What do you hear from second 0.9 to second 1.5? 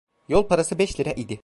lira idi.